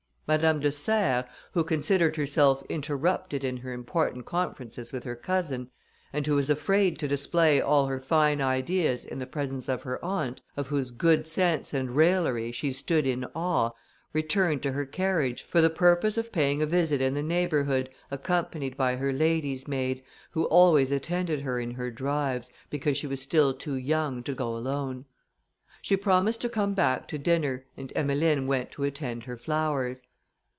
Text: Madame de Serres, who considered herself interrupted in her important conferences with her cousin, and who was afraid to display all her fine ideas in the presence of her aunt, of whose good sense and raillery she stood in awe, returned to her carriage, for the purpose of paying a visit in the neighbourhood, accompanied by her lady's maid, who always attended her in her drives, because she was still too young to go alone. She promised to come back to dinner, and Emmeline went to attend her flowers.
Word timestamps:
Madame 0.27 0.61
de 0.61 0.71
Serres, 0.71 1.25
who 1.51 1.61
considered 1.61 2.15
herself 2.15 2.63
interrupted 2.69 3.43
in 3.43 3.57
her 3.57 3.73
important 3.73 4.25
conferences 4.25 4.93
with 4.93 5.03
her 5.03 5.13
cousin, 5.13 5.69
and 6.13 6.25
who 6.25 6.35
was 6.35 6.49
afraid 6.49 6.97
to 6.97 7.05
display 7.05 7.59
all 7.59 7.87
her 7.87 7.99
fine 7.99 8.39
ideas 8.39 9.03
in 9.03 9.19
the 9.19 9.25
presence 9.25 9.67
of 9.67 9.81
her 9.81 10.01
aunt, 10.05 10.39
of 10.55 10.67
whose 10.69 10.89
good 10.89 11.27
sense 11.27 11.73
and 11.73 11.97
raillery 11.97 12.49
she 12.49 12.71
stood 12.71 13.05
in 13.05 13.25
awe, 13.35 13.71
returned 14.13 14.63
to 14.63 14.71
her 14.71 14.85
carriage, 14.85 15.43
for 15.43 15.59
the 15.59 15.69
purpose 15.69 16.17
of 16.17 16.31
paying 16.31 16.61
a 16.61 16.65
visit 16.65 17.01
in 17.01 17.13
the 17.13 17.21
neighbourhood, 17.21 17.89
accompanied 18.09 18.77
by 18.77 18.95
her 18.95 19.11
lady's 19.11 19.67
maid, 19.67 20.01
who 20.29 20.45
always 20.45 20.93
attended 20.93 21.41
her 21.41 21.59
in 21.59 21.71
her 21.71 21.91
drives, 21.91 22.49
because 22.69 22.95
she 22.97 23.05
was 23.05 23.21
still 23.21 23.53
too 23.53 23.75
young 23.75 24.23
to 24.23 24.33
go 24.33 24.55
alone. 24.55 25.03
She 25.81 25.97
promised 25.97 26.39
to 26.39 26.47
come 26.47 26.73
back 26.73 27.05
to 27.09 27.17
dinner, 27.17 27.65
and 27.75 27.91
Emmeline 27.97 28.47
went 28.47 28.71
to 28.71 28.85
attend 28.85 29.23
her 29.25 29.35
flowers. 29.35 30.01